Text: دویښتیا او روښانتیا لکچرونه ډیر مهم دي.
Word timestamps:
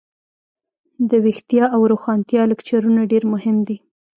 دویښتیا 1.09 1.65
او 1.75 1.81
روښانتیا 1.91 2.41
لکچرونه 2.51 3.01
ډیر 3.11 3.23
مهم 3.33 3.57
دي. 3.67 3.77